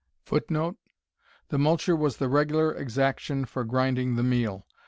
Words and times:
[Note: 0.49 0.77
The 1.49 1.59
multure 1.59 1.95
was 1.95 2.17
the 2.17 2.27
regular 2.27 2.73
exaction 2.73 3.45
for 3.45 3.63
grinding 3.63 4.15
the 4.15 4.23
meal. 4.23 4.65